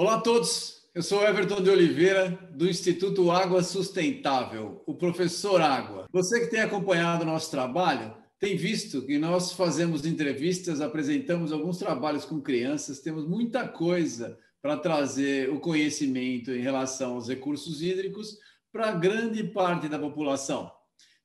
[0.00, 6.06] Olá a todos, eu sou Everton de Oliveira, do Instituto Água Sustentável, o professor Água.
[6.10, 12.24] Você que tem acompanhado nosso trabalho, tem visto que nós fazemos entrevistas, apresentamos alguns trabalhos
[12.24, 18.38] com crianças, temos muita coisa para trazer o conhecimento em relação aos recursos hídricos
[18.72, 20.72] para grande parte da população.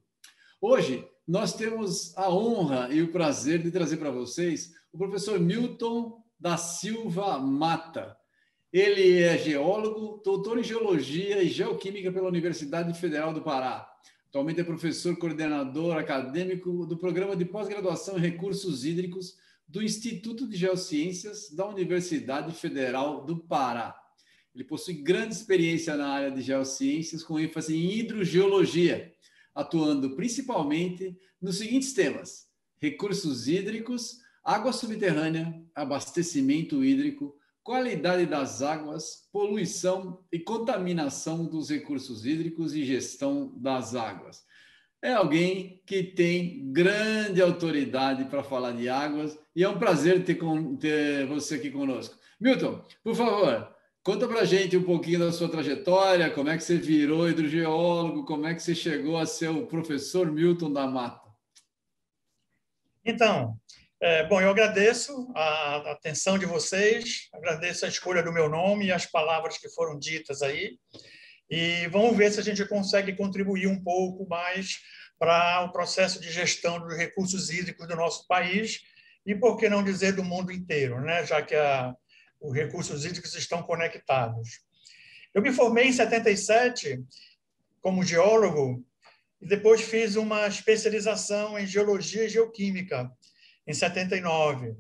[0.62, 6.22] Hoje, nós temos a honra e o prazer de trazer para vocês o professor Milton
[6.40, 8.18] da Silva Mata.
[8.72, 13.86] Ele é geólogo, doutor em geologia e geoquímica pela Universidade Federal do Pará.
[14.30, 19.36] Atualmente é professor coordenador acadêmico do programa de pós-graduação em recursos hídricos
[19.68, 23.94] do Instituto de Geociências da Universidade Federal do Pará.
[24.56, 29.14] Ele possui grande experiência na área de geociências, com ênfase em hidrogeologia,
[29.54, 32.48] atuando principalmente nos seguintes temas:
[32.80, 42.74] recursos hídricos, água subterrânea, abastecimento hídrico, qualidade das águas, poluição e contaminação dos recursos hídricos
[42.74, 44.44] e gestão das águas.
[45.02, 50.38] É alguém que tem grande autoridade para falar de águas e é um prazer ter,
[50.80, 52.16] ter você aqui conosco.
[52.40, 56.78] Milton, por favor, conta para gente um pouquinho da sua trajetória, como é que você
[56.78, 61.30] virou hidrogeólogo, como é que você chegou a ser o professor Milton da Mata.
[63.04, 63.58] Então,
[64.04, 68.92] é, bom, eu agradeço a atenção de vocês, agradeço a escolha do meu nome e
[68.92, 70.80] as palavras que foram ditas aí.
[71.48, 74.80] E vamos ver se a gente consegue contribuir um pouco mais
[75.20, 78.80] para o processo de gestão dos recursos hídricos do nosso país
[79.24, 81.24] e, por que não dizer, do mundo inteiro, né?
[81.24, 81.94] já que a,
[82.40, 84.62] os recursos hídricos estão conectados.
[85.32, 87.00] Eu me formei em 77
[87.80, 88.84] como geólogo
[89.40, 93.08] e depois fiz uma especialização em geologia e geoquímica
[93.68, 94.76] em 79.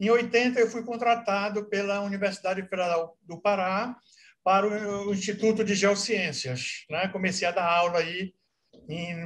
[0.00, 3.96] Em 80, eu fui contratado pela Universidade Federal do Pará
[4.44, 6.84] para o Instituto de Geociências.
[6.88, 7.08] Né?
[7.08, 8.32] Comecei a dar aula aí
[8.88, 9.16] em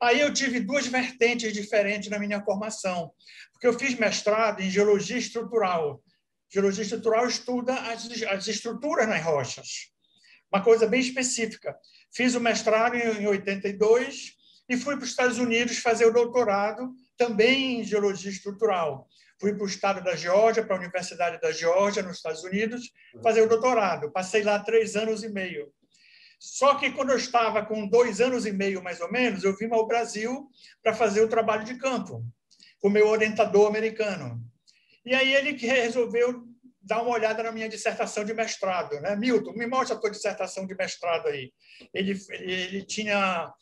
[0.00, 3.10] Aí eu tive duas vertentes diferentes na minha formação,
[3.52, 6.02] porque eu fiz mestrado em geologia estrutural,
[6.48, 9.90] Geologia estrutural estuda as, as estruturas nas rochas,
[10.52, 11.76] uma coisa bem específica.
[12.12, 14.36] Fiz o mestrado em 82
[14.68, 19.08] e fui para os Estados Unidos fazer o doutorado também em geologia estrutural.
[19.40, 22.90] Fui para o estado da Geórgia, para a Universidade da Geórgia, nos Estados Unidos,
[23.22, 24.10] fazer o doutorado.
[24.10, 25.70] Passei lá três anos e meio.
[26.38, 29.68] Só que quando eu estava com dois anos e meio, mais ou menos, eu vim
[29.72, 30.48] ao Brasil
[30.82, 32.24] para fazer o trabalho de campo,
[32.80, 34.42] com meu orientador americano.
[35.06, 36.44] E aí ele resolveu
[36.82, 39.00] dar uma olhada na minha dissertação de mestrado.
[39.00, 39.14] Né?
[39.14, 41.52] Milton, me mostra a tua dissertação de mestrado aí.
[41.94, 43.52] Ele, ele, tinha,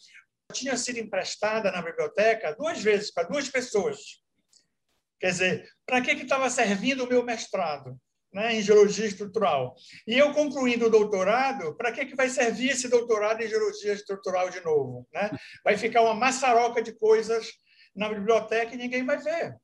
[0.53, 4.22] tinha sido emprestada na biblioteca duas vezes, para duas pessoas.
[5.21, 7.99] Quer dizer, para que estava servindo o meu mestrado?
[8.32, 9.76] Né, em geologia estrutural.
[10.09, 14.50] E eu concluindo o doutorado, para que, que vai servir esse doutorado em geologia estrutural
[14.50, 15.06] de novo?
[15.12, 15.31] Né?
[15.62, 17.53] Vai ficar uma maçaroca de coisas
[17.94, 19.55] na biblioteca e ninguém vai ver.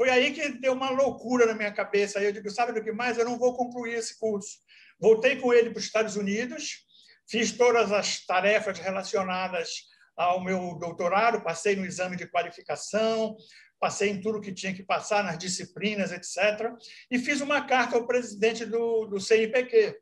[0.00, 2.18] Foi aí que deu uma loucura na minha cabeça.
[2.18, 3.18] Aí eu digo, sabe do que mais?
[3.18, 4.56] Eu não vou concluir esse curso.
[4.98, 6.86] Voltei com ele para os Estados Unidos,
[7.28, 9.68] fiz todas as tarefas relacionadas
[10.16, 13.36] ao meu doutorado, passei no exame de qualificação,
[13.78, 16.72] passei em tudo que tinha que passar, nas disciplinas, etc.
[17.10, 19.98] E fiz uma carta ao presidente do, do CNPq,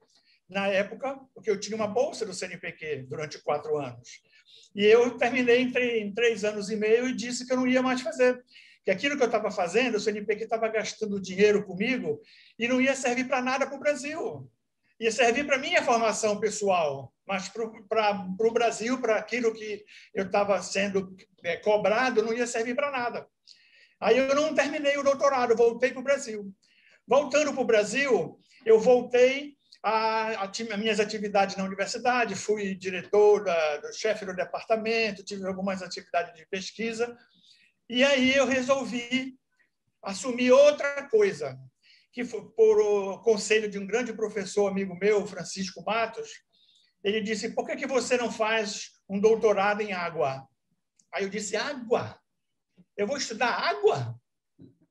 [0.48, 4.22] na época, porque eu tinha uma bolsa do CNPq durante quatro anos.
[4.76, 8.00] E eu terminei em, três anos e meio e disse que eu não ia mais
[8.00, 8.40] fazer
[8.88, 12.22] que aquilo que eu estava fazendo, o CNPq estava gastando dinheiro comigo
[12.58, 14.50] e não ia servir para nada para o Brasil.
[14.98, 20.62] Ia servir para minha formação pessoal, mas para o Brasil, para aquilo que eu estava
[20.62, 21.14] sendo
[21.44, 23.26] é, cobrado, não ia servir para nada.
[24.00, 26.50] Aí eu não terminei o doutorado, voltei para o Brasil.
[27.06, 33.92] Voltando para o Brasil, eu voltei a, minhas atividades na universidade, fui diretor, da, do
[33.92, 37.14] chefe do departamento, tive algumas atividades de pesquisa,
[37.88, 39.38] e aí eu resolvi
[40.02, 41.58] assumir outra coisa,
[42.12, 46.28] que foi por o conselho de um grande professor amigo meu, Francisco Matos,
[47.02, 50.46] ele disse: por que, que você não faz um doutorado em água?
[51.12, 52.18] Aí eu disse: água?
[52.96, 54.18] Eu vou estudar água?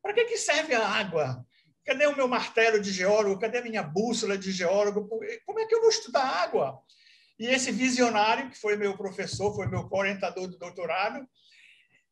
[0.01, 1.45] Para que, que serve a água?
[1.85, 3.39] Cadê o meu martelo de geólogo?
[3.39, 5.07] Cadê a minha bússola de geólogo?
[5.45, 6.81] Como é que eu vou estudar água?
[7.39, 11.27] E esse visionário, que foi meu professor, foi meu orientador do doutorado,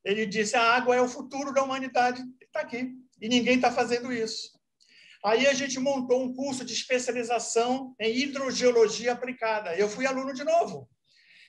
[0.05, 2.23] ele disse: a água é o futuro da humanidade.
[2.39, 2.93] Está aqui.
[3.19, 4.53] E ninguém está fazendo isso.
[5.23, 9.75] Aí a gente montou um curso de especialização em hidrogeologia aplicada.
[9.75, 10.87] Eu fui aluno de novo.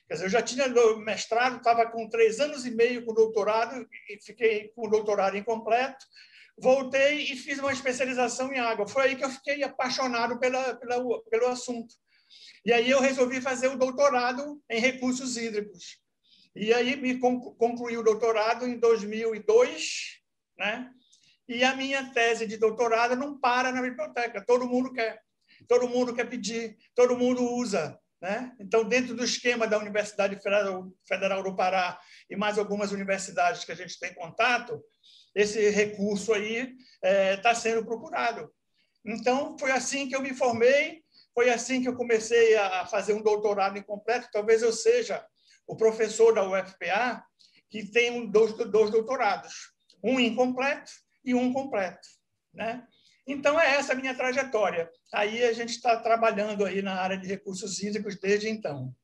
[0.07, 0.67] Quer dizer, eu já tinha
[0.97, 6.03] mestrado, estava com três anos e meio com doutorado, e fiquei com o doutorado incompleto.
[6.57, 8.87] Voltei e fiz uma especialização em água.
[8.87, 11.93] Foi aí que eu fiquei apaixonado pela, pela, pelo assunto.
[12.65, 15.99] E aí eu resolvi fazer o doutorado em recursos hídricos.
[16.59, 20.19] E aí me concluí o doutorado em 2002,
[20.57, 20.91] né?
[21.47, 25.21] E a minha tese de doutorado não para na biblioteca, todo mundo quer.
[25.67, 27.99] Todo mundo quer pedir, todo mundo usa.
[28.19, 28.51] Né?
[28.59, 30.35] Então, dentro do esquema da Universidade
[31.07, 34.83] Federal do Pará e mais algumas universidades que a gente tem contato,
[35.35, 38.51] esse recurso aí está é, tá sendo procurado.
[39.05, 41.03] Então, foi assim que eu me formei,
[41.35, 44.29] foi assim que eu comecei a fazer um doutorado incompleto.
[44.33, 45.23] Talvez eu seja
[45.67, 47.23] o professor da UFPA
[47.69, 49.53] que tem dois, dois doutorados,
[50.03, 50.91] um incompleto
[51.23, 52.07] e um completo.
[52.53, 52.83] Né?
[53.27, 54.89] Então, é essa a minha trajetória.
[55.13, 58.95] Aí a gente está trabalhando aí na área de recursos hídricos desde então.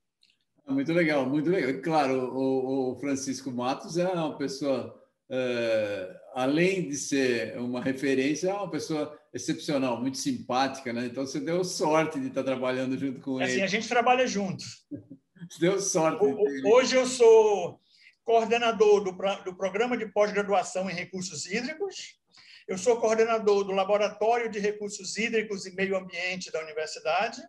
[0.65, 1.81] Muito legal, muito legal.
[1.81, 4.97] Claro, o, o Francisco Matos é uma pessoa,
[5.29, 11.07] é, além de ser uma referência, é uma pessoa excepcional, muito simpática, né?
[11.07, 13.53] Então você deu sorte de estar trabalhando junto com é ele.
[13.53, 14.63] Assim, a gente trabalha junto.
[15.59, 16.25] deu sorte.
[16.65, 17.79] Hoje eu sou
[18.23, 19.11] coordenador do,
[19.43, 22.21] do programa de pós-graduação em recursos hídricos
[22.65, 27.41] eu sou coordenador do Laboratório de Recursos Hídricos e Meio Ambiente da universidade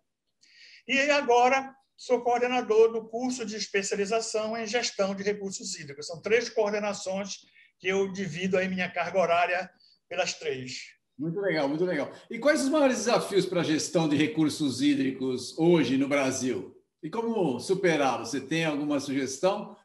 [0.88, 6.08] e agora sou coordenador do curso de especialização em gestão de recursos hídricos.
[6.08, 7.36] São três coordenações
[7.78, 9.70] que eu divido aí minha carga horária
[10.08, 10.80] pelas três.
[11.16, 12.12] Muito legal, muito legal.
[12.28, 16.73] E quais os maiores desafios para a gestão de recursos hídricos hoje no Brasil?
[17.04, 18.30] E como superá-los?
[18.30, 19.76] Você tem alguma sugestão?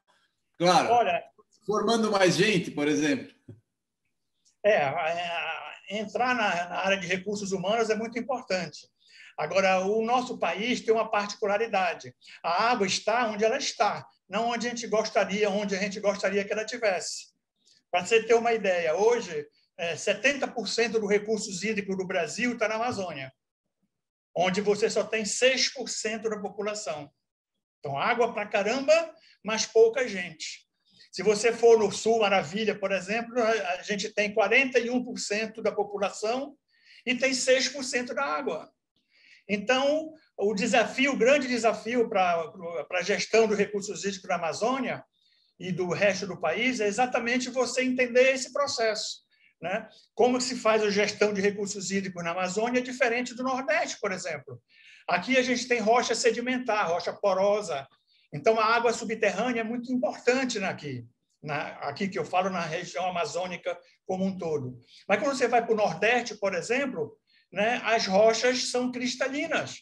[0.57, 0.89] Claro.
[0.89, 1.21] Olha,
[1.65, 3.29] formando mais gente, por exemplo.
[4.63, 8.87] É, é entrar na, na, área de recursos humanos é muito importante.
[9.37, 12.15] Agora, o nosso país tem uma particularidade.
[12.41, 16.45] A água está onde ela está, não onde a gente gostaria, onde a gente gostaria
[16.45, 17.33] que ela tivesse.
[17.91, 19.45] Para você ter uma ideia, hoje,
[19.77, 23.33] é, 70% dos recursos hídricos do Brasil está na Amazônia,
[24.35, 27.11] onde você só tem 6% da população.
[27.79, 30.67] Então, água para caramba, mas pouca gente.
[31.11, 36.55] Se você for no Sul Maravilha, por exemplo, a gente tem 41% da população
[37.05, 38.71] e tem 6% da água.
[39.47, 42.53] Então, o desafio, o grande desafio para
[42.91, 45.03] a gestão dos recursos hídricos da Amazônia
[45.59, 49.27] e do resto do país é exatamente você entender esse processo.
[49.61, 49.87] Né?
[50.13, 54.61] Como se faz a gestão de recursos hídricos na Amazônia diferente do Nordeste, por exemplo.
[55.07, 57.87] Aqui a gente tem rocha sedimentar, rocha porosa,
[58.31, 61.05] então, a água subterrânea é muito importante aqui,
[61.41, 64.79] na, aqui que eu falo na região amazônica como um todo.
[65.07, 67.17] Mas quando você vai para o Nordeste, por exemplo,
[67.51, 69.81] né, as rochas são cristalinas.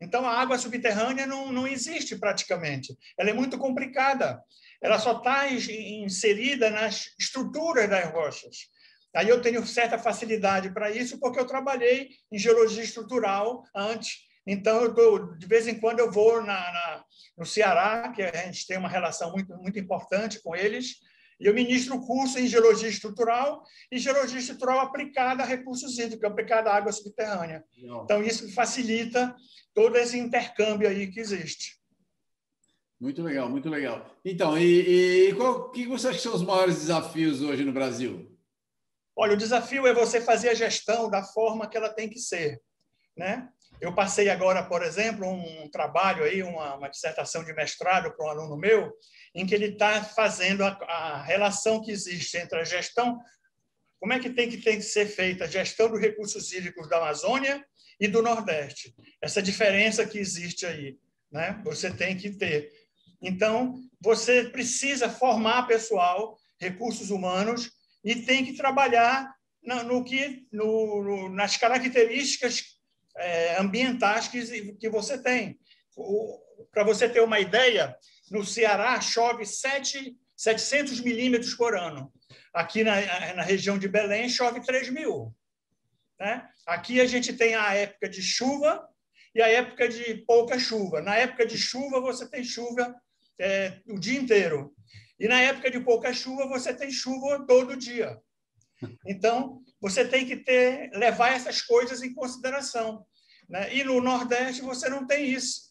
[0.00, 2.96] Então, a água subterrânea não, não existe praticamente.
[3.16, 4.42] Ela é muito complicada.
[4.80, 8.68] Ela só está inserida nas estruturas das rochas.
[9.14, 14.82] Aí eu tenho certa facilidade para isso, porque eu trabalhei em geologia estrutural antes então,
[14.82, 17.04] eu tô, de vez em quando eu vou na, na,
[17.36, 20.94] no Ceará, que a gente tem uma relação muito, muito importante com eles,
[21.38, 23.62] e eu ministro curso em geologia estrutural
[23.92, 27.62] e geologia estrutural aplicada a recursos hídricos, aplicada à água subterrânea.
[27.76, 28.04] Não.
[28.04, 29.36] Então, isso facilita
[29.74, 31.78] todo esse intercâmbio aí que existe.
[32.98, 34.18] Muito legal, muito legal.
[34.24, 38.34] Então, e, e qual que você acha que são os maiores desafios hoje no Brasil?
[39.20, 42.62] Olha, o desafio é você fazer a gestão da forma que ela tem que ser,
[43.16, 43.48] né?
[43.80, 48.28] Eu passei agora, por exemplo, um trabalho aí, uma, uma dissertação de mestrado para um
[48.28, 48.92] aluno meu,
[49.34, 53.18] em que ele está fazendo a, a, relação que existe entre a gestão,
[53.98, 56.98] como é que tem que, tem que ser feita a gestão dos recursos hídricos da
[56.98, 57.64] Amazônia
[57.98, 58.94] e do Nordeste.
[59.20, 60.96] Essa diferença que existe aí,
[61.32, 61.60] né?
[61.64, 62.70] Você tem que ter.
[63.20, 67.77] Então, você precisa formar pessoal, recursos humanos,
[68.08, 72.78] e tem que trabalhar no, no que, no, no, nas características
[73.14, 75.60] é, ambientais que, que você tem.
[76.72, 77.94] Para você ter uma ideia,
[78.30, 82.10] no Ceará chove 7, 700 milímetros por ano.
[82.54, 82.94] Aqui na,
[83.34, 85.36] na região de Belém chove 3 mil.
[86.18, 86.48] Né?
[86.66, 88.88] Aqui a gente tem a época de chuva
[89.34, 91.02] e a época de pouca chuva.
[91.02, 92.94] Na época de chuva, você tem chuva
[93.38, 94.74] é, o dia inteiro.
[95.18, 98.20] E na época de pouca chuva, você tem chuva todo dia.
[99.06, 103.04] Então, você tem que ter, levar essas coisas em consideração.
[103.48, 103.74] Né?
[103.74, 105.68] E no Nordeste, você não tem isso.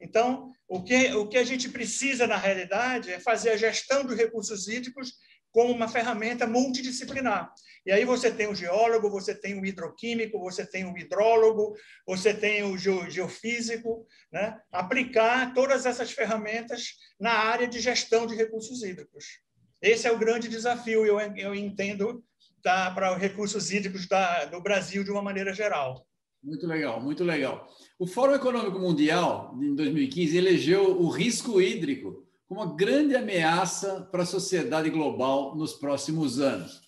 [0.00, 4.16] Então, o que, o que a gente precisa, na realidade, é fazer a gestão dos
[4.16, 5.14] recursos hídricos
[5.52, 7.52] como uma ferramenta multidisciplinar.
[7.84, 11.74] E aí você tem o geólogo, você tem o hidroquímico, você tem o hidrólogo,
[12.06, 14.60] você tem o geofísico, né?
[14.70, 19.40] aplicar todas essas ferramentas na área de gestão de recursos hídricos.
[19.80, 22.22] Esse é o grande desafio, eu, eu entendo,
[22.62, 26.06] tá, para os recursos hídricos da, do Brasil de uma maneira geral.
[26.42, 27.66] Muito legal, muito legal.
[27.98, 34.24] O Fórum Econômico Mundial, em 2015, elegeu o risco hídrico como uma grande ameaça para
[34.24, 36.82] a sociedade global nos próximos anos.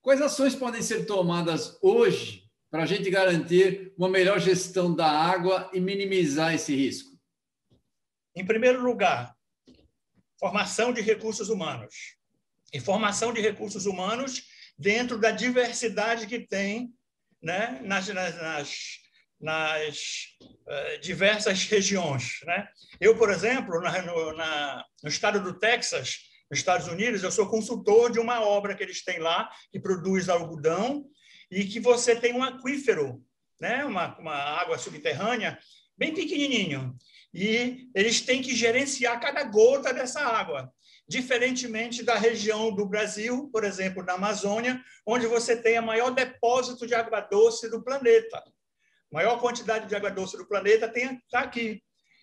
[0.00, 5.70] Quais ações podem ser tomadas hoje para a gente garantir uma melhor gestão da água
[5.74, 7.10] e minimizar esse risco?
[8.34, 9.36] Em primeiro lugar,
[10.40, 12.16] formação de recursos humanos.
[12.72, 14.44] E formação de recursos humanos
[14.78, 16.90] dentro da diversidade que tem
[17.42, 19.01] né, nas, nas, nas
[19.42, 22.38] nas uh, diversas regiões.
[22.44, 22.68] Né?
[23.00, 26.18] Eu, por exemplo, na, no, na, no estado do Texas,
[26.48, 30.28] nos Estados Unidos, eu sou consultor de uma obra que eles têm lá, que produz
[30.28, 31.04] algodão,
[31.50, 33.20] e que você tem um aquífero,
[33.60, 33.84] né?
[33.84, 35.58] uma, uma água subterrânea,
[35.98, 36.94] bem pequenininho.
[37.34, 40.72] E eles têm que gerenciar cada gota dessa água
[41.08, 46.86] diferentemente da região do Brasil, por exemplo, na Amazônia, onde você tem o maior depósito
[46.86, 48.42] de água doce do planeta
[49.12, 51.82] maior quantidade de água doce do planeta está aqui.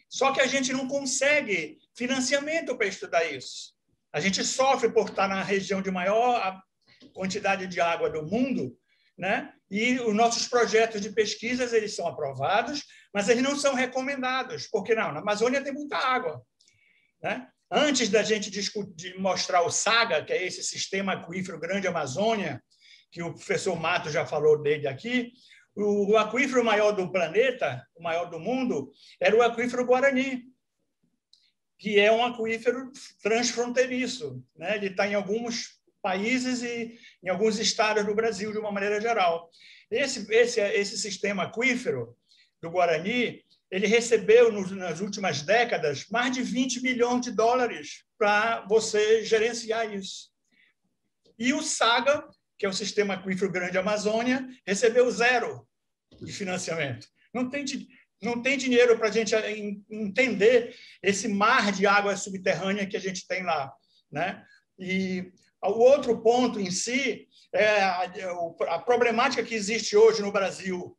[0.09, 3.73] Só que a gente não consegue financiamento para estudar isso.
[4.11, 6.59] A gente sofre por estar na região de maior
[7.13, 8.75] quantidade de água do mundo,
[9.15, 9.53] né?
[9.69, 14.95] E os nossos projetos de pesquisas eles são aprovados, mas eles não são recomendados, porque
[14.95, 16.41] não, na Amazônia tem muita água,
[17.21, 17.47] né?
[17.71, 22.63] Antes da gente discutir, mostrar o SAGA, que é esse sistema aquífero Grande Amazônia,
[23.11, 25.31] que o professor Mato já falou dele aqui,
[25.81, 30.43] o, aquífero maior do planeta, o maior do mundo, era o aquífero Guarani,
[31.77, 34.43] que é um aquífero transfronteiriço.
[34.55, 34.75] Né?
[34.75, 39.49] Ele está em alguns países e em alguns estados do Brasil, de uma maneira geral.
[39.89, 42.15] Esse, esse, esse sistema aquífero
[42.61, 48.61] do Guarani, ele recebeu nos, nas últimas décadas mais de 20 bilhões de dólares para
[48.67, 50.29] você gerenciar isso.
[51.37, 55.68] E o SAGA, que é o Sistema Aquífero Grande Amazônia, recebeu zero
[56.21, 57.07] de financiamento.
[57.33, 57.65] Não tem,
[58.21, 59.33] não tem dinheiro para a gente
[59.89, 63.71] entender esse mar de água subterrânea que a gente tem lá.
[64.11, 64.43] Né?
[64.77, 65.31] E
[65.63, 68.11] o outro ponto em si é a,
[68.69, 70.95] a problemática que existe hoje no Brasil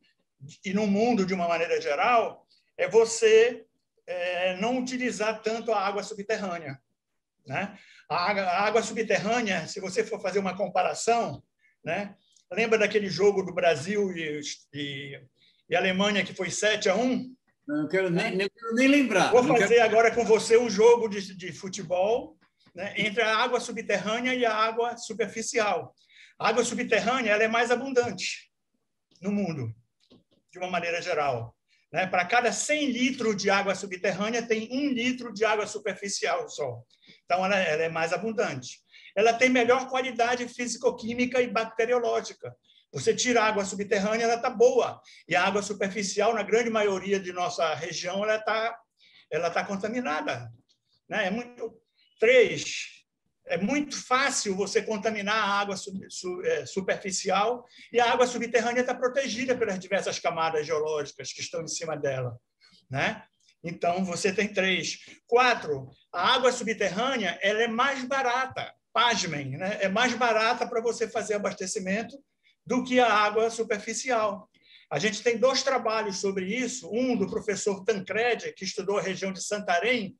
[0.65, 2.45] e no mundo de uma maneira geral
[2.77, 3.65] é você
[4.07, 6.81] é, não utilizar tanto a água subterrânea.
[7.45, 7.77] Né?
[8.09, 11.43] A, água, a água subterrânea, se você for fazer uma comparação,
[11.83, 12.15] né?
[12.51, 14.41] Lembra daquele jogo do Brasil e,
[14.73, 15.21] e,
[15.69, 17.33] e Alemanha que foi 7 a 1?
[17.65, 19.31] Não quero nem, não quero nem lembrar.
[19.31, 19.85] Vou fazer quero...
[19.85, 22.37] agora com você um jogo de, de futebol
[22.75, 25.95] né, entre a água subterrânea e a água superficial.
[26.37, 28.51] A água subterrânea ela é mais abundante
[29.21, 29.73] no mundo,
[30.51, 31.55] de uma maneira geral.
[31.93, 32.05] Né?
[32.05, 36.81] Para cada 100 litros de água subterrânea, tem um litro de água superficial só.
[37.23, 38.80] Então, ela, ela é mais abundante
[39.15, 42.55] ela tem melhor qualidade físico-química e bacteriológica.
[42.91, 45.01] Você tira a água subterrânea, ela está boa.
[45.27, 48.77] E a água superficial, na grande maioria de nossa região, ela está
[49.31, 50.51] ela tá contaminada.
[51.07, 51.27] Né?
[51.27, 51.79] É muito...
[52.19, 53.01] Três,
[53.47, 55.75] é muito fácil você contaminar a água
[56.45, 61.67] é, superficial e a água subterrânea está protegida pelas diversas camadas geológicas que estão em
[61.67, 62.37] cima dela.
[62.89, 63.23] Né?
[63.63, 64.99] Então, você tem três.
[65.25, 69.77] Quatro, a água subterrânea ela é mais barata pasmem, né?
[69.81, 72.17] é mais barata para você fazer abastecimento
[72.65, 74.49] do que a água superficial.
[74.89, 79.31] A gente tem dois trabalhos sobre isso, um do professor Tancredi, que estudou a região
[79.31, 80.17] de Santarém,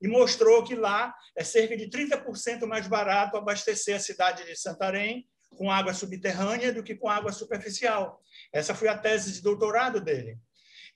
[0.00, 5.28] e mostrou que lá é cerca de 30% mais barato abastecer a cidade de Santarém
[5.56, 8.20] com água subterrânea do que com água superficial.
[8.52, 10.38] Essa foi a tese de doutorado dele.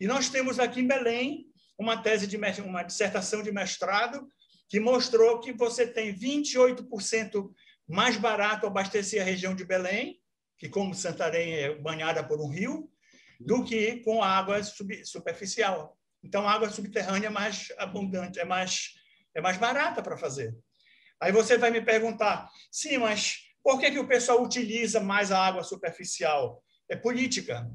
[0.01, 1.47] E nós temos aqui em Belém
[1.79, 4.29] uma tese de uma dissertação de mestrado
[4.69, 7.51] que mostrou que você tem 28%
[7.89, 10.21] mais barato abastecer a região de Belém,
[10.59, 12.91] que como Santarém é banhada por um rio,
[13.39, 14.61] do que com água
[15.05, 15.97] superficial.
[16.23, 18.95] Então, a água subterrânea é mais abundante, é mais,
[19.35, 20.57] é mais barata para fazer.
[21.21, 25.39] Aí você vai me perguntar, sim, mas por que, que o pessoal utiliza mais a
[25.39, 26.63] água superficial?
[26.89, 27.71] É política.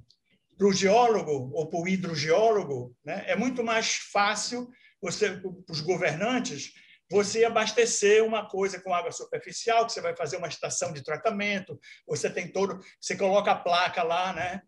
[0.57, 4.69] para o geólogo ou para o hidrogeólogo, né, é muito mais fácil
[5.01, 6.73] você, os governantes,
[7.09, 11.77] você abastecer uma coisa com água superficial, que você vai fazer uma estação de tratamento,
[12.07, 14.61] você tem todo, você coloca a placa lá, né,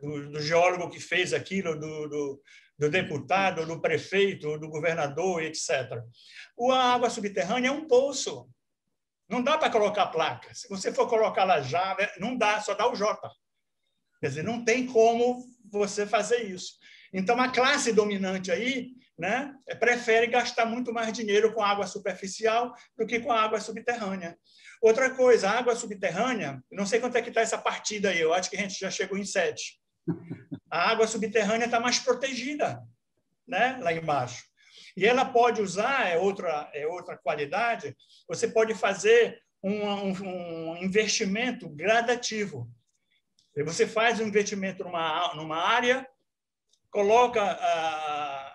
[0.00, 2.42] do, do geólogo que fez aquilo, do, do,
[2.78, 6.02] do deputado, do prefeito, do governador, etc.
[6.70, 8.48] A água subterrânea é um poço.
[9.28, 10.52] Não dá para colocar placa.
[10.54, 13.30] Se você for colocar lá já, né, não dá, só dá o J.
[14.18, 16.74] Quer dizer, não tem como você fazer isso.
[17.12, 23.06] Então, a classe dominante aí né, prefere gastar muito mais dinheiro com água superficial do
[23.06, 24.34] que com água subterrânea.
[24.80, 28.48] Outra coisa, água subterrânea, não sei quanto é que está essa partida aí, eu acho
[28.48, 29.78] que a gente já chegou em sete.
[30.70, 32.82] A água subterrânea está mais protegida,
[33.46, 34.42] né, lá embaixo.
[34.96, 37.94] E ela pode usar, é outra, é outra qualidade,
[38.26, 42.70] você pode fazer um, um, um investimento gradativo.
[43.66, 46.08] Você faz um investimento numa, numa área,
[46.90, 48.49] coloca a,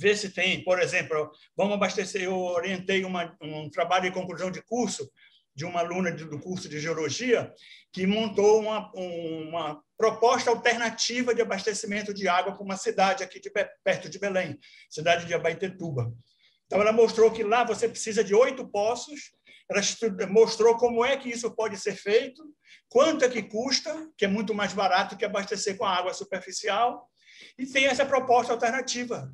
[0.00, 2.22] ver se tem, por exemplo, vamos abastecer.
[2.22, 5.10] Eu orientei uma, um trabalho de conclusão de curso
[5.54, 7.52] de uma aluna do curso de geologia
[7.92, 13.50] que montou uma, uma proposta alternativa de abastecimento de água para uma cidade aqui de,
[13.84, 16.10] perto de Belém, cidade de Abaetetuba.
[16.64, 19.32] Então, ela mostrou que lá você precisa de oito poços,
[19.68, 19.82] ela
[20.28, 22.42] mostrou como é que isso pode ser feito,
[22.88, 27.06] quanto é que custa, que é muito mais barato que abastecer com água superficial,
[27.58, 29.30] e tem essa proposta alternativa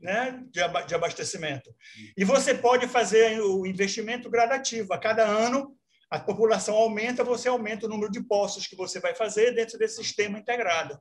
[0.00, 1.74] né, de, abastecimento.
[2.16, 4.92] E você pode fazer o investimento gradativo.
[4.92, 5.76] A cada ano,
[6.10, 10.02] a população aumenta, você aumenta o número de postos que você vai fazer dentro desse
[10.02, 10.98] sistema integrado.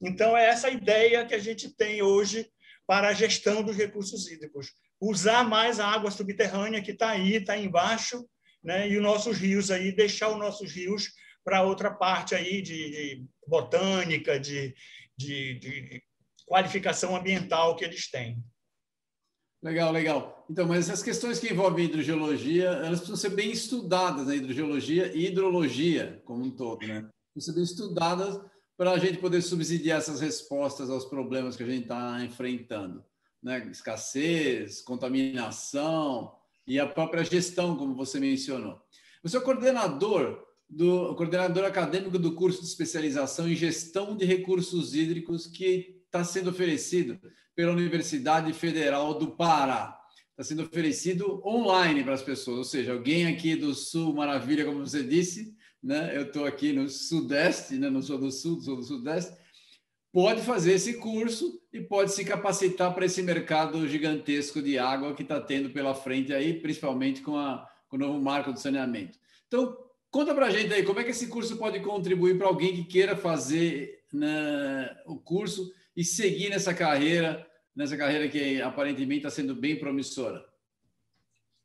[0.00, 2.48] Então, é essa ideia que a gente tem hoje
[2.86, 4.72] para a gestão dos recursos hídricos.
[5.00, 8.28] Usar mais a água subterrânea que está aí, está embaixo,
[8.62, 8.88] né?
[8.88, 11.12] e os nossos rios aí, deixar os nossos rios
[11.44, 14.74] para outra parte aí de, de botânica, de,
[15.16, 16.02] de, de
[16.48, 18.42] qualificação ambiental que eles têm.
[19.62, 20.46] Legal, legal.
[20.48, 24.36] Então, mas as questões que envolvem hidrogeologia, elas precisam ser bem estudadas, né?
[24.36, 27.08] Hidrogeologia e hidrologia como um todo, né?
[27.34, 28.40] Precisam ser bem estudadas
[28.76, 33.04] para a gente poder subsidiar essas respostas aos problemas que a gente está enfrentando,
[33.42, 33.66] né?
[33.68, 36.32] Escassez, contaminação
[36.64, 38.80] e a própria gestão, como você mencionou.
[39.24, 45.46] Você é coordenador do coordenador acadêmico do curso de especialização em gestão de recursos hídricos
[45.46, 47.20] que está sendo oferecido
[47.54, 49.96] pela Universidade Federal do Pará.
[50.30, 54.86] Está sendo oferecido online para as pessoas, ou seja, alguém aqui do Sul, maravilha, como
[54.86, 56.16] você disse, né?
[56.16, 57.90] eu estou aqui no Sudeste, né?
[57.90, 59.36] não sou do Sul, sou do Sudeste,
[60.12, 65.22] pode fazer esse curso e pode se capacitar para esse mercado gigantesco de água que
[65.22, 69.18] está tendo pela frente aí, principalmente com, a, com o novo marco do saneamento.
[69.48, 69.76] Então,
[70.10, 72.84] conta para a gente aí, como é que esse curso pode contribuir para alguém que
[72.84, 79.52] queira fazer né, o curso e seguir nessa carreira, nessa carreira que aparentemente está sendo
[79.52, 80.46] bem promissora?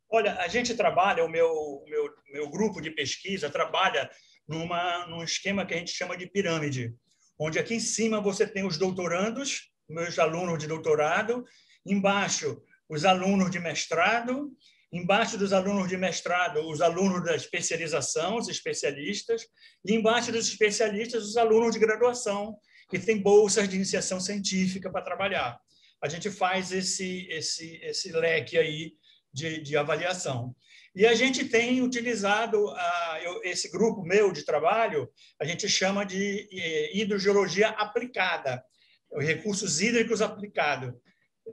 [0.10, 4.10] Olha, a gente trabalha, o meu, meu, meu grupo de pesquisa trabalha
[4.48, 6.96] numa, num esquema que a gente chama de pirâmide,
[7.40, 11.46] onde aqui em cima você tem os doutorandos, meus alunos de doutorado,
[11.86, 14.52] embaixo os alunos de mestrado,
[14.92, 19.46] embaixo dos alunos de mestrado, os alunos da especialização, os especialistas,
[19.86, 22.58] e embaixo dos especialistas, os alunos de graduação,
[23.00, 25.60] que tem bolsas de iniciação científica para trabalhar.
[26.00, 28.94] A gente faz esse, esse, esse leque aí
[29.34, 30.56] de, de avaliação.
[30.96, 35.10] E a gente tem utilizado a, eu, esse grupo meu de trabalho,
[35.42, 38.64] a gente chama de eh, hidrogeologia aplicada,
[39.18, 40.94] recursos hídricos aplicados.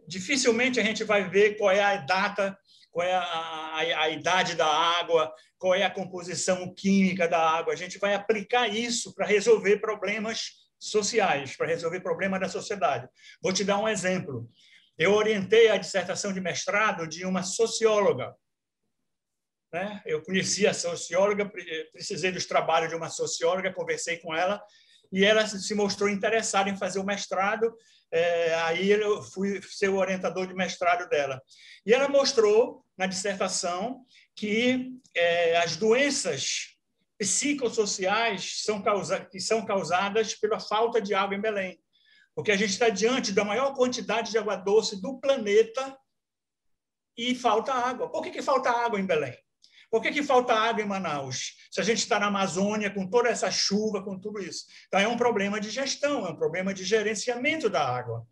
[0.06, 2.54] Dificilmente a gente vai ver qual é a data,
[2.90, 7.72] qual é a, a, a idade da água, qual é a composição química da água.
[7.72, 13.06] A gente vai aplicar isso para resolver problemas sociais, para resolver problemas da sociedade.
[13.42, 14.48] Vou te dar um exemplo.
[14.98, 18.34] Eu orientei a dissertação de mestrado de uma socióloga.
[19.72, 20.02] Né?
[20.04, 21.50] Eu conheci a socióloga,
[21.92, 24.60] precisei dos trabalhos de uma socióloga, conversei com ela
[25.12, 27.72] e ela se mostrou interessada em fazer o mestrado.
[28.12, 31.40] É, aí eu fui ser o orientador de mestrado dela.
[31.84, 36.69] E ela mostrou na dissertação que é, as doenças
[37.20, 41.78] psicossociais são causa, que são causadas pela falta de água em Belém.
[42.34, 45.98] Porque a gente está diante da maior quantidade de água doce do planeta
[47.14, 48.10] e falta água.
[48.10, 49.36] Por que, que falta água em Belém?
[49.90, 51.56] Por que, que falta água em Manaus?
[51.70, 54.64] Se a gente está na Amazônia com toda essa chuva, com tudo isso.
[54.86, 58.26] Então, é um problema de gestão, é um problema de gerenciamento da água.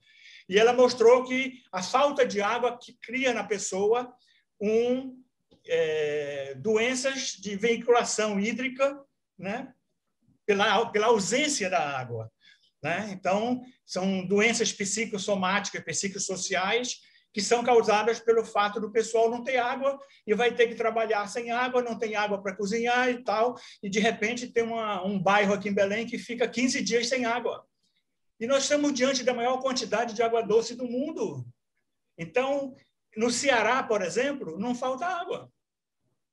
[0.49, 4.11] E ela mostrou que a falta de água que cria na pessoa
[4.59, 5.23] um
[5.69, 8.99] é, doenças de veiculação hídrica,
[9.39, 9.73] né?
[10.49, 12.33] pela, pela ausência da água.
[12.83, 13.11] Né?
[13.13, 17.01] Então, são doenças psicossomáticas, psicossociais,
[17.35, 21.27] que são causadas pelo fato do pessoal não ter água e vai ter que trabalhar
[21.29, 25.21] sem água, não tem água para cozinhar e tal, e de repente tem uma, um
[25.21, 27.65] bairro aqui em Belém que fica 15 dias sem água.
[28.41, 31.45] E nós estamos diante da maior quantidade de água doce do mundo.
[32.17, 32.75] Então,
[33.17, 35.53] no Ceará, por exemplo, não falta água.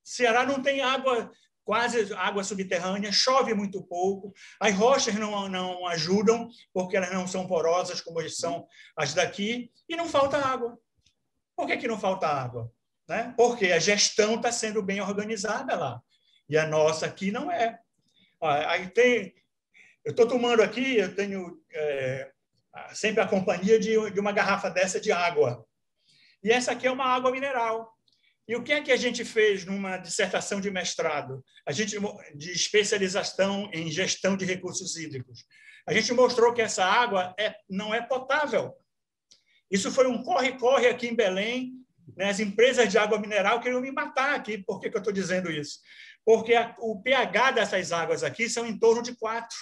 [0.06, 1.32] Ceará não tem água,
[1.64, 7.48] quase água subterrânea, chove muito pouco, as rochas não, não ajudam, porque elas não são
[7.48, 10.78] porosas como são as daqui, e não falta água.
[11.56, 12.72] Por que, que não falta água?
[13.10, 13.34] Né?
[13.36, 16.02] Porque a gestão está sendo bem organizada lá.
[16.48, 17.80] E a nossa aqui não é.
[18.42, 19.34] Aí tem,
[20.04, 22.32] eu estou tomando aqui, eu tenho é,
[22.94, 25.66] sempre a companhia de, de uma garrafa dessa de água.
[26.44, 27.95] E essa aqui é uma água mineral.
[28.48, 31.44] E o que é que a gente fez numa dissertação de mestrado?
[31.66, 31.98] A gente
[32.36, 35.46] de especialização em gestão de recursos hídricos.
[35.88, 38.74] A gente mostrou que essa água é, não é potável.
[39.70, 41.74] Isso foi um corre-corre aqui em Belém.
[42.16, 42.30] Né?
[42.30, 44.60] As empresas de água mineral queriam me matar aqui.
[44.60, 45.80] Por que, que eu estou dizendo isso?
[46.24, 49.58] Porque a, o pH dessas águas aqui são em torno de 4.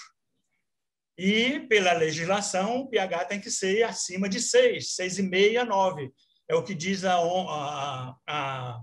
[1.18, 6.12] E, pela legislação, o pH tem que ser acima de 6, 6,5 a 9
[6.48, 8.82] é o que diz a, a, a,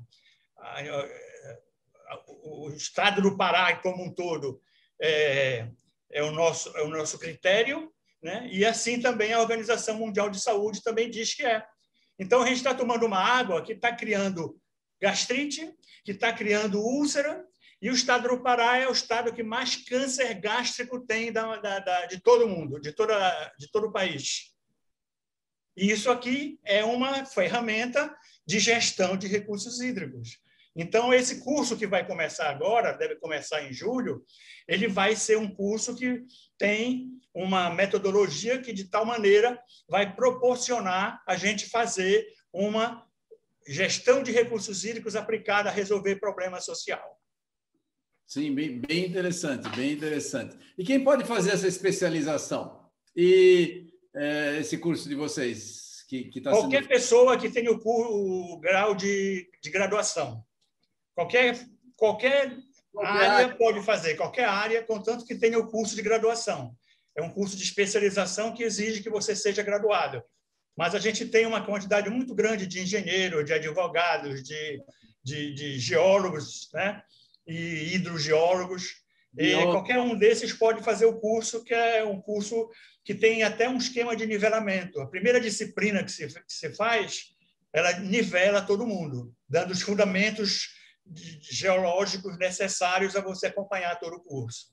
[2.42, 4.60] o Estado do Pará como um todo,
[5.00, 5.68] é,
[6.10, 7.92] é, o, nosso, é o nosso critério,
[8.22, 8.48] né?
[8.50, 11.64] e assim também a Organização Mundial de Saúde também diz que é.
[12.18, 14.60] Então, a gente está tomando uma água que está criando
[15.00, 15.72] gastrite,
[16.04, 17.46] que está criando úlcera,
[17.80, 21.78] e o estado do Pará é o estado que mais câncer gástrico tem da, da,
[21.78, 24.49] da, de todo mundo, de, toda, de todo o país.
[25.80, 28.14] E isso aqui é uma ferramenta
[28.46, 30.38] de gestão de recursos hídricos.
[30.76, 34.22] Então, esse curso que vai começar agora, deve começar em julho,
[34.68, 36.22] ele vai ser um curso que
[36.58, 43.02] tem uma metodologia que, de tal maneira, vai proporcionar a gente fazer uma
[43.66, 47.18] gestão de recursos hídricos aplicada a resolver problema social.
[48.26, 50.58] Sim, bem, bem interessante, bem interessante.
[50.76, 52.86] E quem pode fazer essa especialização?
[53.16, 56.04] E é, esse curso de vocês?
[56.08, 56.88] Que, que tá Qualquer sendo...
[56.88, 60.44] pessoa que tenha o, o grau de, de graduação.
[61.14, 61.56] Qualquer,
[61.96, 62.56] qualquer,
[62.92, 66.74] qualquer área, área pode fazer, qualquer área, contanto que tenha o curso de graduação.
[67.16, 70.22] É um curso de especialização que exige que você seja graduado.
[70.76, 74.82] Mas a gente tem uma quantidade muito grande de engenheiros, de advogados, de,
[75.22, 77.02] de, de geólogos né?
[77.46, 78.99] e hidrogeólogos.
[79.38, 82.68] E qualquer um desses pode fazer o curso, que é um curso
[83.04, 85.00] que tem até um esquema de nivelamento.
[85.00, 87.26] A primeira disciplina que se, que se faz,
[87.72, 90.68] ela nivela todo mundo, dando os fundamentos
[91.40, 94.66] geológicos necessários a você acompanhar todo o curso.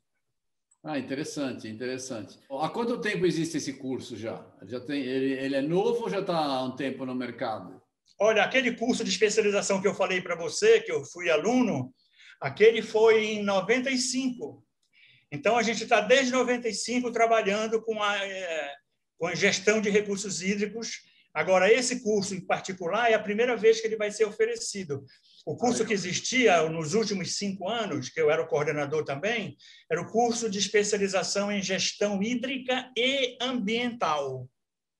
[0.84, 2.40] Ah, interessante, interessante.
[2.50, 4.46] Há quanto tempo existe esse curso já?
[4.64, 7.82] Já tem, ele, ele é novo ou já está há um tempo no mercado?
[8.20, 11.94] Olha, aquele curso de especialização que eu falei para você, que eu fui aluno,
[12.40, 14.64] aquele foi em 95.
[15.32, 18.74] Então, a gente está desde 95 trabalhando com a, é,
[19.18, 21.02] com a gestão de recursos hídricos.
[21.34, 25.06] Agora, esse curso em particular é a primeira vez que ele vai ser oferecido.
[25.46, 29.56] O curso que existia nos últimos cinco anos, que eu era o coordenador também,
[29.90, 34.50] era o curso de especialização em gestão hídrica e ambiental.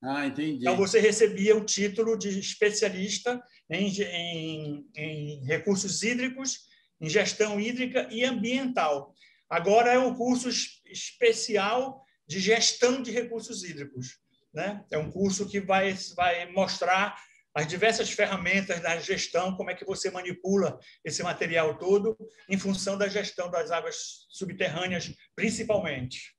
[0.02, 0.60] Ah, entendi.
[0.60, 6.67] Então, você recebia o título de especialista em, em, em recursos hídricos,
[7.00, 9.14] em gestão hídrica e ambiental.
[9.48, 10.48] Agora é um curso
[10.84, 14.18] especial de gestão de recursos hídricos.
[14.52, 14.84] Né?
[14.90, 17.16] É um curso que vai, vai mostrar
[17.54, 22.16] as diversas ferramentas da gestão, como é que você manipula esse material todo
[22.48, 26.36] em função da gestão das águas subterrâneas, principalmente.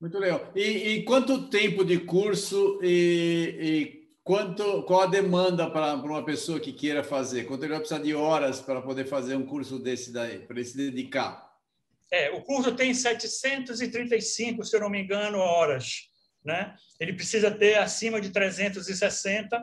[0.00, 0.52] Muito legal.
[0.54, 6.58] E, e quanto tempo de curso e, e, quanto, qual a demanda para uma pessoa
[6.58, 7.44] que queira fazer?
[7.44, 10.64] Quanto ele vai precisar de horas para poder fazer um curso desse daí, para ele
[10.64, 11.52] se dedicar?
[12.10, 16.08] É, o curso tem 735, se eu não me engano, horas.
[16.44, 16.74] Né?
[16.98, 19.60] Ele precisa ter acima de 360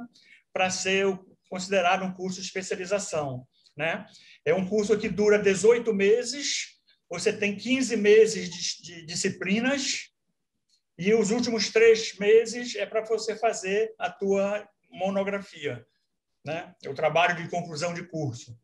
[0.54, 1.08] para ser
[1.50, 3.46] considerado um curso de especialização.
[3.76, 4.06] Né?
[4.46, 6.78] É um curso que dura 18 meses,
[7.10, 10.11] você tem 15 meses de, de disciplinas
[11.04, 15.84] e os últimos três meses é para você fazer a tua monografia,
[16.46, 16.76] né?
[16.84, 18.56] É o trabalho de conclusão de curso.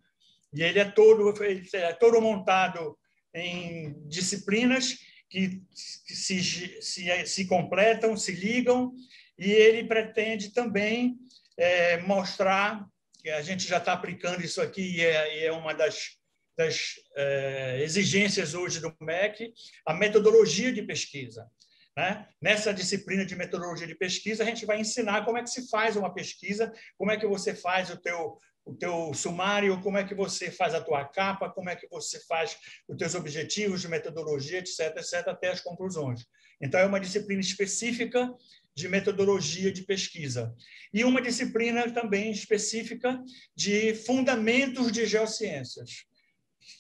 [0.54, 2.96] E ele é todo, ele é todo montado
[3.34, 6.44] em disciplinas que se,
[6.80, 8.94] se, se completam, se ligam,
[9.36, 11.18] e ele pretende também
[11.58, 12.88] é, mostrar
[13.20, 16.18] que a gente já está aplicando isso aqui, e é, e é uma das,
[16.56, 19.52] das é, exigências hoje do MEC,
[19.88, 21.50] a metodologia de pesquisa.
[21.98, 22.28] Né?
[22.40, 25.96] Nessa disciplina de metodologia de pesquisa, a gente vai ensinar como é que se faz
[25.96, 30.14] uma pesquisa, como é que você faz o teu, o teu sumário, como é que
[30.14, 32.56] você faz a tua capa, como é que você faz
[32.88, 36.28] os teus objetivos de metodologia, etc., etc., até as conclusões.
[36.62, 38.32] Então, é uma disciplina específica
[38.76, 40.56] de metodologia de pesquisa.
[40.94, 43.20] E uma disciplina também específica
[43.56, 46.06] de fundamentos de geociências,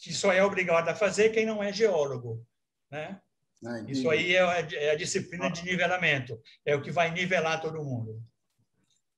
[0.03, 2.45] que só é obrigado a fazer quem não é geólogo.
[2.91, 3.19] Né?
[3.65, 7.59] Ah, Isso aí é a, é a disciplina de nivelamento, é o que vai nivelar
[7.61, 8.21] todo mundo.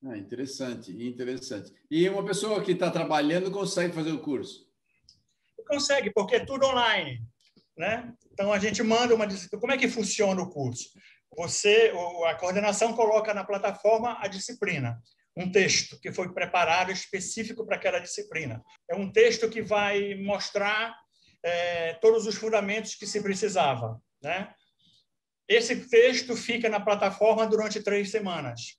[0.06, 1.74] Ah, interessante, interessante.
[1.92, 4.66] E uma pessoa que está trabalhando consegue fazer o curso?
[5.68, 7.22] Consegue, porque é tudo online.
[7.78, 8.14] Né?
[8.32, 9.28] Então, a gente manda uma...
[9.60, 10.90] Como é que funciona o curso?
[11.38, 11.94] Você,
[12.28, 15.02] a coordenação coloca na plataforma a disciplina,
[15.36, 18.64] um texto que foi preparado específico para aquela disciplina.
[18.90, 20.96] É um texto que vai mostrar
[21.44, 24.02] é, todos os fundamentos que se precisava.
[24.22, 24.54] Né?
[25.48, 28.78] Esse texto fica na plataforma durante três semanas.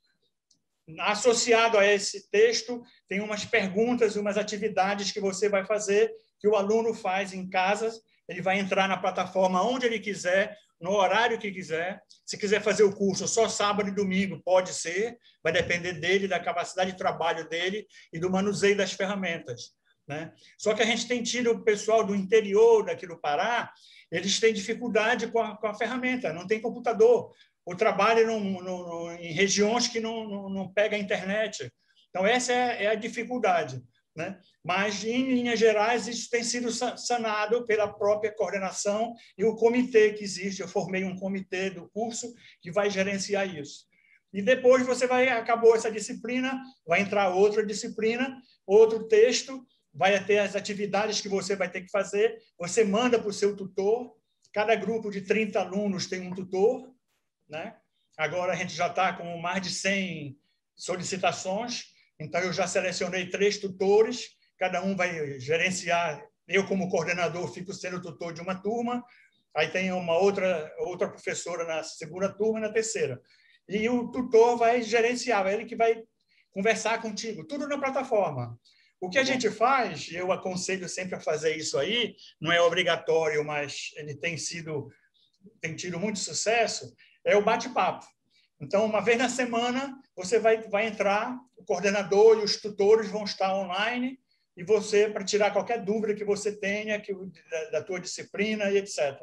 [1.00, 6.48] Associado a esse texto, tem umas perguntas e umas atividades que você vai fazer, que
[6.48, 7.90] o aluno faz em casa.
[8.28, 12.00] Ele vai entrar na plataforma onde ele quiser, no horário que quiser.
[12.24, 16.40] Se quiser fazer o curso só sábado e domingo, pode ser, vai depender dele, da
[16.40, 19.72] capacidade de trabalho dele e do manuseio das ferramentas.
[20.08, 20.32] Né?
[20.58, 23.72] Só que a gente tem tido o pessoal do interior daqui do Pará,
[24.10, 27.32] eles têm dificuldade com a, com a ferramenta, não tem computador,
[27.64, 28.38] ou trabalham
[29.20, 31.70] em regiões que não, não, não pega a internet.
[32.08, 33.82] Então, essa é, é a dificuldade.
[34.16, 34.38] Né?
[34.64, 40.24] Mas, em linhas gerais, isso tem sido sanado pela própria coordenação e o comitê que
[40.24, 40.60] existe.
[40.60, 43.88] Eu formei um comitê do curso que vai gerenciar isso.
[44.32, 50.38] E depois você vai, acabou essa disciplina, vai entrar outra disciplina, outro texto, vai ter
[50.38, 54.16] as atividades que você vai ter que fazer, você manda para o seu tutor,
[54.52, 56.92] cada grupo de 30 alunos tem um tutor,
[57.48, 57.76] né?
[58.16, 60.38] Agora a gente já está com mais de 100
[60.76, 66.22] solicitações, então, eu já selecionei três tutores, cada um vai gerenciar.
[66.46, 69.02] Eu, como coordenador, fico sendo tutor de uma turma,
[69.56, 73.18] aí tem uma outra, outra professora na segunda turma e na terceira.
[73.66, 76.02] E o tutor vai gerenciar, é ele que vai
[76.50, 78.58] conversar contigo, tudo na plataforma.
[79.00, 83.42] O que a gente faz, eu aconselho sempre a fazer isso aí, não é obrigatório,
[83.44, 84.90] mas ele tem sido
[85.60, 88.06] tem tido muito sucesso, é o bate-papo.
[88.60, 93.24] Então, uma vez na semana, você vai, vai entrar, o coordenador e os tutores vão
[93.24, 94.18] estar online
[94.56, 98.76] e você, para tirar qualquer dúvida que você tenha que, da, da tua disciplina e
[98.76, 99.18] etc.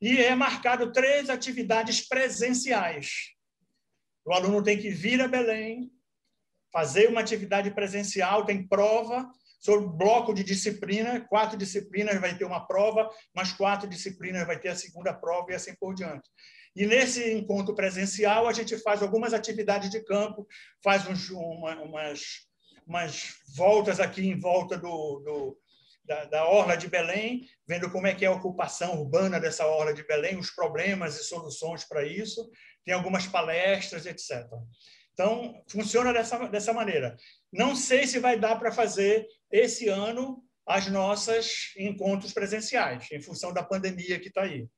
[0.00, 3.32] E é marcado três atividades presenciais.
[4.24, 5.90] O aluno tem que vir a Belém,
[6.72, 9.28] fazer uma atividade presencial, tem prova
[9.60, 14.68] sobre bloco de disciplina, quatro disciplinas vai ter uma prova, mais quatro disciplinas vai ter
[14.68, 16.30] a segunda prova e assim por diante.
[16.76, 20.46] E nesse encontro presencial, a gente faz algumas atividades de campo,
[20.82, 22.20] faz uns, uma, umas,
[22.86, 25.58] umas voltas aqui em volta do, do
[26.04, 29.92] da, da, Orla de Belém, vendo como é que é a ocupação urbana dessa Orla
[29.92, 32.48] de Belém, os problemas e soluções para isso.
[32.84, 34.46] Tem algumas palestras, etc.
[35.18, 37.16] Então, funciona dessa, dessa maneira.
[37.52, 43.52] Não sei se vai dar para fazer esse ano as nossas encontros presenciais, em função
[43.52, 44.68] da pandemia que está aí.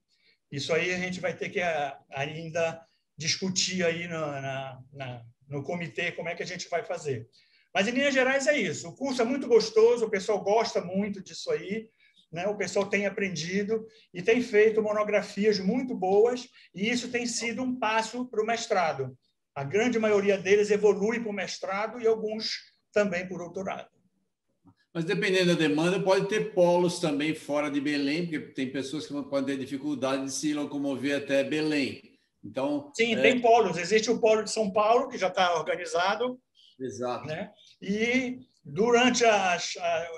[0.50, 2.82] Isso aí a gente vai ter que eh, ainda
[3.18, 7.28] discutir aí no, na, na, no comitê como é que a gente vai fazer.
[7.74, 8.88] Mas, em linhas gerais, é isso.
[8.88, 11.90] O curso é muito gostoso, o pessoal gosta muito disso aí,
[12.32, 12.46] né?
[12.46, 17.78] o pessoal tem aprendido e tem feito monografias muito boas, e isso tem sido um
[17.78, 19.14] passo para o mestrado.
[19.54, 23.88] A grande maioria deles evolui para o mestrado e alguns também para o doutorado.
[24.92, 29.12] Mas dependendo da demanda, pode ter polos também fora de Belém, porque tem pessoas que
[29.12, 32.18] podem ter dificuldade de se locomover até Belém.
[32.44, 33.22] Então, Sim, é...
[33.22, 33.76] tem polos.
[33.76, 36.40] Existe o polo de São Paulo, que já está organizado.
[36.78, 37.26] Exato.
[37.26, 37.50] Né?
[37.80, 40.08] E durante a, a,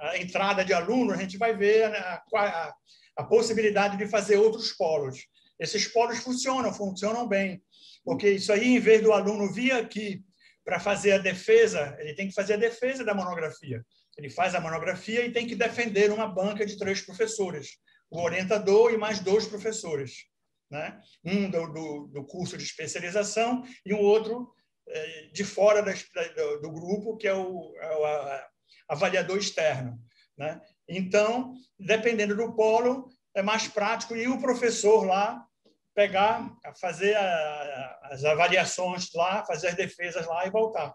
[0.00, 2.74] a, entrada de aluno, a gente vai ver a, a,
[3.18, 5.26] a possibilidade de fazer outros polos.
[5.58, 7.62] Esses polos funcionam, funcionam bem,
[8.04, 10.24] porque isso aí, em vez do aluno vir aqui
[10.64, 13.84] para fazer a defesa, ele tem que fazer a defesa da monografia.
[14.16, 17.78] Ele faz a monografia e tem que defender uma banca de três professores,
[18.10, 20.26] o orientador e mais dois professores.
[20.70, 21.00] Né?
[21.24, 24.52] Um do, do, do curso de especialização e um outro
[24.88, 28.48] é, de fora da, do, do, grupo, que é o, é o a,
[28.88, 29.98] avaliador externo.
[30.36, 30.60] Né?
[30.88, 35.46] Então, dependendo do polo, é mais prático e o professor lá
[35.94, 40.94] pegar, fazer a, as avaliações lá, fazer as defesas lá e voltar.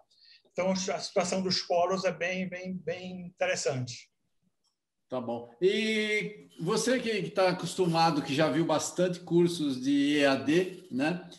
[0.51, 4.09] Então, a situação dos polos é bem, bem, bem interessante.
[5.09, 5.49] Tá bom.
[5.61, 11.29] E você que está acostumado, que já viu bastante cursos de EAD, né?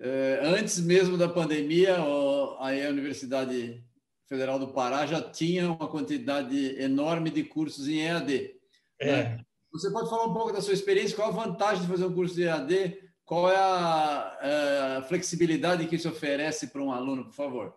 [0.00, 3.84] É, antes mesmo da pandemia, a Universidade
[4.26, 8.54] Federal do Pará já tinha uma quantidade enorme de cursos em EAD.
[8.98, 9.06] É.
[9.06, 9.44] Né?
[9.72, 11.14] Você pode falar um pouco da sua experiência?
[11.14, 13.01] Qual a vantagem de fazer um curso de EAD?
[13.24, 17.76] Qual é a, é, a flexibilidade que isso oferece para um aluno, por favor?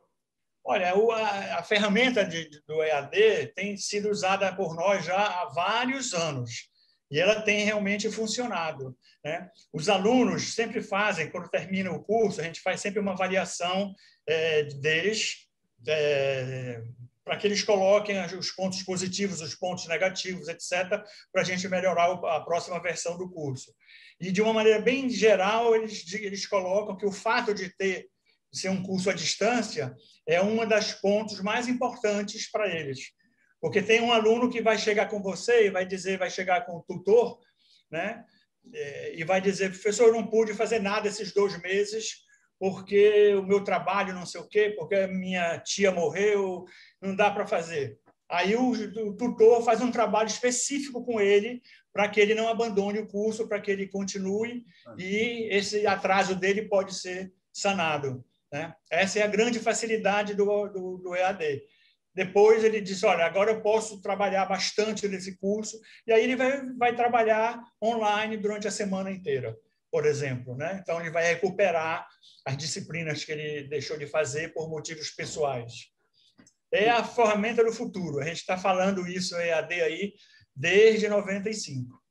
[0.64, 6.14] Olha, a, a ferramenta de, do EAD tem sido usada por nós já há vários
[6.14, 6.70] anos
[7.12, 8.98] e ela tem realmente funcionado.
[9.24, 9.50] Né?
[9.72, 13.94] Os alunos sempre fazem, quando termina o curso, a gente faz sempre uma avaliação
[14.28, 15.48] é, deles
[15.88, 16.84] é,
[17.26, 22.12] para que eles coloquem os pontos positivos, os pontos negativos, etc., para a gente melhorar
[22.12, 23.74] a próxima versão do curso.
[24.20, 28.08] E, de uma maneira bem geral, eles, eles colocam que o fato de ter
[28.54, 29.94] de ser um curso à distância
[30.26, 33.12] é uma das pontos mais importantes para eles.
[33.60, 36.78] Porque tem um aluno que vai chegar com você e vai dizer, vai chegar com
[36.78, 37.40] o tutor,
[37.92, 38.24] né?
[38.74, 42.26] É, e vai dizer, professor, eu não pude fazer nada esses dois meses
[42.58, 46.66] porque o meu trabalho não sei o quê, porque minha tia morreu,
[47.06, 48.00] não dá para fazer.
[48.30, 51.62] Aí o, o, tutor faz um trabalho específico com ele
[51.94, 54.66] para que ele não abandone o curso, para que ele continue
[54.98, 58.26] e esse atraso dele pode ser sanado.
[58.52, 58.74] Né?
[58.90, 61.62] Essa é a grande facilidade do, do, do EAD.
[62.14, 66.66] Depois ele disse, olha, agora eu posso trabalhar bastante nesse curso, e aí ele vai,
[66.78, 69.56] vai trabalhar online durante a semana inteira,
[69.92, 70.56] por exemplo.
[70.56, 70.80] Né?
[70.82, 72.08] Então, ele vai recuperar
[72.46, 75.94] as disciplinas que ele deixou de fazer por motivos pessoais
[76.76, 78.20] é a ferramenta do futuro.
[78.20, 80.14] A gente está falando isso EAD aí
[80.56, 82.02] desde 95.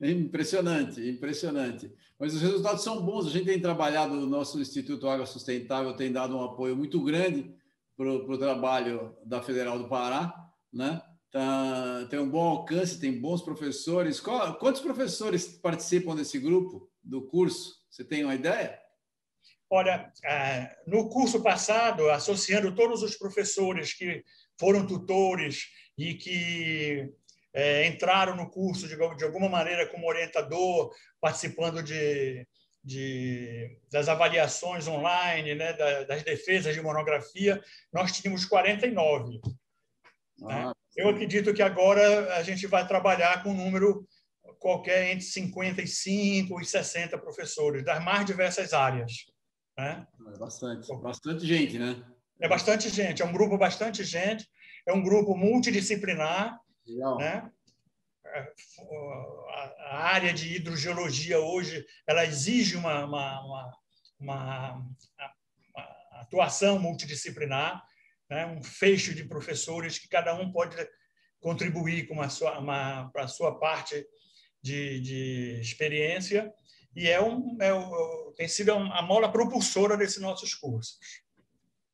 [0.00, 1.92] É impressionante, impressionante.
[2.18, 3.26] Mas os resultados são bons.
[3.26, 7.54] A gente tem trabalhado no nosso Instituto Água Sustentável, tem dado um apoio muito grande
[7.96, 10.34] para o trabalho da Federal do Pará,
[10.72, 11.00] né?
[11.30, 14.20] Tá, tem um bom alcance, tem bons professores.
[14.20, 17.74] Qual, quantos professores participam desse grupo do curso?
[17.90, 18.81] Você tem uma ideia?
[19.74, 24.22] Olha, é, no curso passado, associando todos os professores que
[24.60, 27.10] foram tutores e que
[27.54, 32.46] é, entraram no curso de, de, alguma maneira como orientador, participando de,
[32.84, 35.72] de das avaliações online, né,
[36.04, 37.58] das defesas de monografia,
[37.90, 39.30] nós tínhamos 49.
[39.32, 39.40] Né?
[40.50, 40.72] Ah, né?
[40.94, 44.06] Eu acredito que agora a gente vai trabalhar com um número
[44.58, 49.31] qualquer entre 55 e 60 professores, das mais diversas áreas.
[49.82, 50.06] Né?
[50.32, 52.00] É bastante, bastante gente, né?
[52.40, 54.48] É bastante gente, é um grupo bastante gente,
[54.86, 57.18] é um grupo multidisciplinar, Legal.
[57.18, 57.50] né?
[58.24, 58.52] É,
[59.90, 63.78] a área de hidrogeologia hoje ela exige uma, uma, uma,
[64.20, 64.74] uma,
[65.74, 67.84] uma atuação multidisciplinar,
[68.30, 68.46] né?
[68.46, 70.76] um fecho de professores que cada um pode
[71.40, 74.06] contribuir com a sua, uma, a sua parte
[74.62, 76.52] de, de experiência
[76.94, 80.98] e é um, é um, tem sido a mola propulsora desses nossos cursos.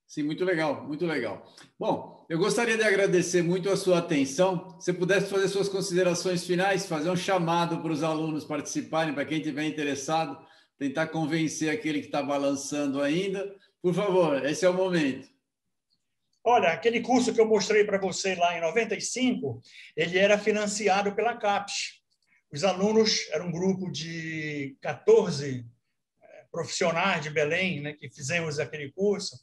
[0.07, 1.45] Sim, muito legal, muito legal.
[1.79, 4.75] Bom, eu gostaria de agradecer muito a sua atenção.
[4.81, 9.39] Se pudesse fazer suas considerações finais, fazer um chamado para os alunos participarem, para quem
[9.39, 10.39] estiver interessado,
[10.79, 13.55] tentar convencer aquele que está balançando ainda.
[13.83, 15.29] Por favor, esse é o momento.
[16.43, 19.61] Olha, aquele curso que eu mostrei para você lá em 95,
[19.95, 21.98] ele era financiado pela CAPES.
[22.53, 25.67] Os alunos eram um grupo de 14
[26.23, 29.39] eh, profissionais de Belém, né, que fizemos aquele curso,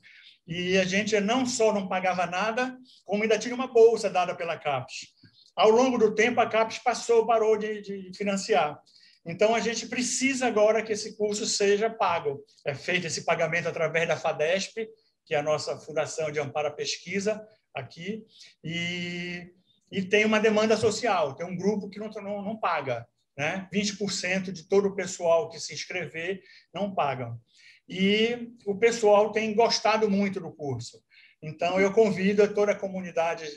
[0.47, 4.57] e a gente não só não pagava nada, como ainda tinha uma bolsa dada pela
[4.57, 5.07] CAPES.
[5.55, 8.79] Ao longo do tempo, a CAPES passou, parou de, de financiar.
[9.25, 12.43] Então, a gente precisa agora que esse curso seja pago.
[12.65, 14.87] É feito esse pagamento através da FADESP,
[15.25, 18.23] que é a nossa Fundação de Amparo à Pesquisa aqui,
[18.63, 19.51] e
[19.95, 23.07] e tem uma demanda social, tem um grupo que não, não, não paga.
[23.37, 23.67] Né?
[23.73, 26.41] 20% de todo o pessoal que se inscrever
[26.73, 27.39] não pagam.
[27.87, 31.01] E o pessoal tem gostado muito do curso.
[31.41, 33.47] Então, eu convido a toda a comunidade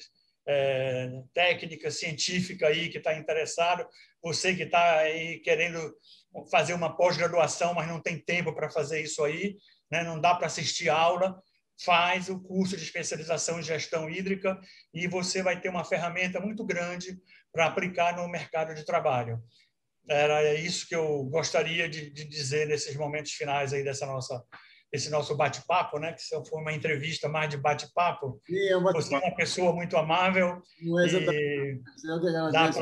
[0.46, 3.84] é, técnica, científica aí que está interessado,
[4.22, 5.92] você que está aí querendo
[6.52, 9.56] fazer uma pós-graduação, mas não tem tempo para fazer isso aí,
[9.90, 10.04] né?
[10.04, 11.36] não dá para assistir aula,
[11.84, 14.58] faz o curso de especialização em gestão hídrica
[14.92, 17.18] e você vai ter uma ferramenta muito grande
[17.52, 19.42] para aplicar no mercado de trabalho.
[20.08, 24.42] Era isso que eu gostaria de, de dizer nesses momentos finais aí dessa nossa
[24.90, 26.14] esse nosso bate-papo, né?
[26.14, 28.40] Que foi uma entrevista mais de bate-papo.
[28.50, 31.82] É um bate você é uma pessoa muito amável é e
[32.50, 32.72] dá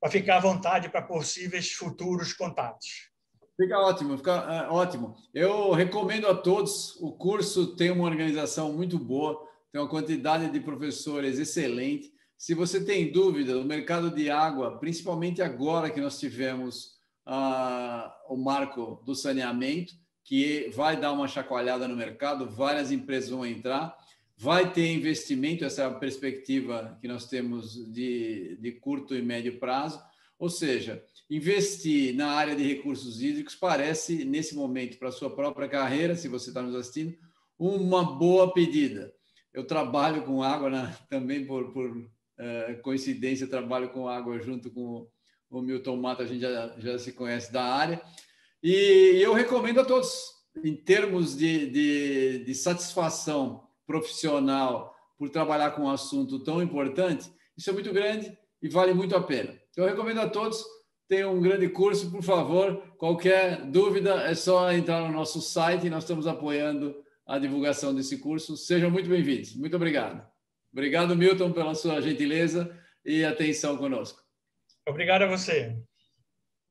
[0.00, 3.13] para ficar à vontade para possíveis futuros contatos.
[3.56, 5.16] Fica ótimo, fica é, ótimo.
[5.32, 6.96] Eu recomendo a todos.
[7.00, 9.40] O curso tem uma organização muito boa,
[9.70, 12.12] tem uma quantidade de professores excelente.
[12.36, 16.94] Se você tem dúvida, o mercado de água, principalmente agora que nós tivemos
[17.24, 19.94] ah, o marco do saneamento,
[20.24, 23.96] que vai dar uma chacoalhada no mercado, várias empresas vão entrar,
[24.36, 29.58] vai ter investimento, essa é a perspectiva que nós temos de, de curto e médio
[29.60, 30.02] prazo,
[30.38, 35.68] ou seja, investir na área de recursos hídricos parece, nesse momento, para a sua própria
[35.68, 37.16] carreira, se você está nos assistindo,
[37.58, 39.12] uma boa pedida.
[39.52, 40.96] Eu trabalho com água, né?
[41.08, 45.08] também por, por uh, coincidência, trabalho com água junto com
[45.50, 48.02] o Milton Mata, a gente já, já se conhece da área,
[48.62, 50.32] e eu recomendo a todos,
[50.64, 57.70] em termos de, de, de satisfação profissional por trabalhar com um assunto tão importante, isso
[57.70, 59.54] é muito grande e vale muito a pena.
[59.70, 60.64] Então, eu recomendo a todos,
[61.08, 62.82] tenham um grande curso, por favor.
[62.98, 66.94] Qualquer dúvida é só entrar no nosso site, nós estamos apoiando
[67.26, 68.56] a divulgação desse curso.
[68.56, 69.56] Sejam muito bem-vindos.
[69.56, 70.26] Muito obrigado.
[70.72, 74.20] Obrigado, Milton, pela sua gentileza e atenção conosco.
[74.86, 75.76] Obrigado a você.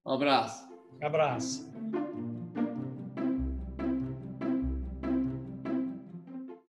[0.05, 0.67] Um abraço.
[1.01, 1.72] Um abraço.